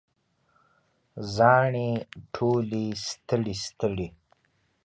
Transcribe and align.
زاڼې 1.35 1.89
ټولې 2.33 2.85
ستړي، 3.05 3.55
ستړي 3.65 4.07